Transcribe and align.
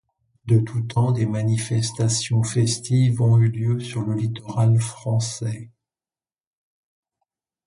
De 0.45 0.57
tout 0.57 0.81
temps, 0.81 1.11
des 1.11 1.27
manifestations 1.27 2.41
festives 2.41 3.21
ont 3.21 3.37
eu 3.37 3.49
lieu 3.49 3.79
sur 3.79 4.01
le 4.01 4.15
littoral 4.15 4.79
français. 4.79 5.69